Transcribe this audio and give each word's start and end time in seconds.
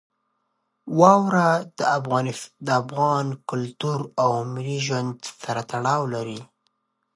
واوره 0.99 1.49
د 2.67 2.69
افغان 2.81 3.25
کلتور 3.49 3.99
او 4.21 4.29
ملي 4.53 4.79
ژوند 4.87 5.17
سره 5.43 5.61
تړاو 5.71 6.01
لري. 6.15 6.39